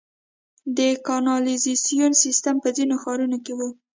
[0.77, 3.59] د کانالیزاسیون سیستم په ځینو ښارونو کې و